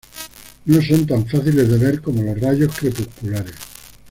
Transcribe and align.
No 0.65 0.81
son 0.81 1.05
tan 1.05 1.27
fáciles 1.27 1.69
de 1.69 1.77
ver 1.77 2.01
como 2.01 2.23
los 2.23 2.41
rayos 2.41 2.75
crepusculares. 2.75 3.53